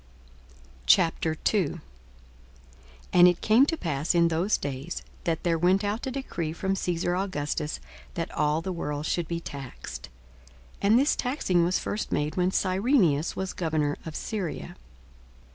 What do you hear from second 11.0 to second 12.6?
taxing was first made when